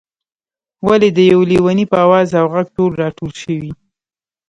[0.87, 3.71] ولې د یو لېوني په آواز او غږ ټول راټول شوئ.